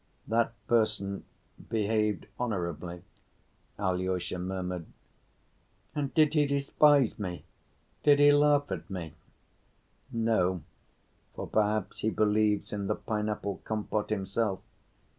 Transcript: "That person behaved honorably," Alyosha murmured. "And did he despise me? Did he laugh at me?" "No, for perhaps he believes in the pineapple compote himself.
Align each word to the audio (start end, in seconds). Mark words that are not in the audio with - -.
"That 0.27 0.53
person 0.65 1.25
behaved 1.69 2.25
honorably," 2.39 3.03
Alyosha 3.77 4.39
murmured. 4.39 4.87
"And 5.93 6.11
did 6.15 6.33
he 6.33 6.47
despise 6.47 7.19
me? 7.19 7.45
Did 8.01 8.17
he 8.17 8.31
laugh 8.31 8.71
at 8.71 8.89
me?" 8.89 9.13
"No, 10.11 10.63
for 11.35 11.45
perhaps 11.45 11.99
he 11.99 12.09
believes 12.09 12.73
in 12.73 12.87
the 12.87 12.95
pineapple 12.95 13.61
compote 13.63 14.09
himself. 14.09 14.61